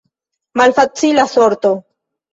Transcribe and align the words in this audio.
Malfacila 0.61 1.27
sorto. 1.35 1.71